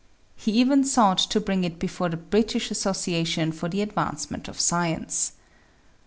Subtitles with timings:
[0.35, 5.33] He even sought to bring it before the British Association for the Advancement of Science.